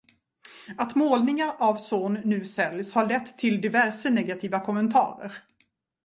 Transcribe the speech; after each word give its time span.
Att 0.77 0.95
målningar 0.95 1.55
av 1.59 1.75
Zorn 1.77 2.13
nu 2.25 2.45
säljs 2.45 2.93
har 2.93 3.07
lett 3.07 3.37
till 3.37 3.61
diverse 3.61 4.09
negativa 4.09 4.59
kommentarer. 4.65 5.37